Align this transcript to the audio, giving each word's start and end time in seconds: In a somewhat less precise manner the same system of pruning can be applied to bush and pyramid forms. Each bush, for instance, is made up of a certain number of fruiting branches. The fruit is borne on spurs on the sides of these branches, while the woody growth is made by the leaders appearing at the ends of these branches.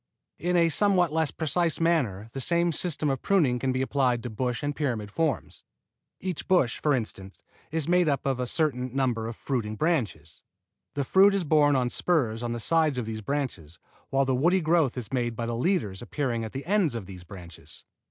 In 0.39 0.57
a 0.57 0.69
somewhat 0.69 1.13
less 1.13 1.29
precise 1.29 1.79
manner 1.79 2.27
the 2.33 2.41
same 2.41 2.71
system 2.71 3.07
of 3.11 3.21
pruning 3.21 3.59
can 3.59 3.71
be 3.71 3.83
applied 3.83 4.23
to 4.23 4.31
bush 4.31 4.63
and 4.63 4.75
pyramid 4.75 5.11
forms. 5.11 5.63
Each 6.19 6.47
bush, 6.47 6.79
for 6.79 6.95
instance, 6.95 7.43
is 7.71 7.87
made 7.87 8.09
up 8.09 8.25
of 8.25 8.39
a 8.39 8.47
certain 8.47 8.95
number 8.95 9.27
of 9.27 9.35
fruiting 9.35 9.75
branches. 9.75 10.41
The 10.95 11.03
fruit 11.03 11.35
is 11.35 11.43
borne 11.43 11.75
on 11.75 11.91
spurs 11.91 12.41
on 12.41 12.51
the 12.51 12.59
sides 12.59 12.97
of 12.97 13.05
these 13.05 13.21
branches, 13.21 13.77
while 14.09 14.25
the 14.25 14.33
woody 14.33 14.59
growth 14.59 14.97
is 14.97 15.13
made 15.13 15.35
by 15.35 15.45
the 15.45 15.55
leaders 15.55 16.01
appearing 16.01 16.43
at 16.43 16.51
the 16.53 16.65
ends 16.65 16.95
of 16.95 17.05
these 17.05 17.23
branches. 17.23 17.85